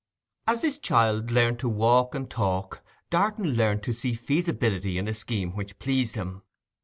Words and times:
As 0.47 0.61
this 0.61 0.79
child 0.79 1.29
learnt 1.29 1.59
to 1.59 1.69
walk 1.69 2.15
and 2.15 2.27
talk 2.27 2.81
Darton 3.11 3.51
learnt 3.53 3.83
to 3.83 3.93
see 3.93 4.15
feasibility 4.15 4.97
in 4.97 5.07
a 5.07 5.13
scheme 5.13 5.55
which 5.55 5.77
pleased 5.77 6.15
him. 6.15 6.41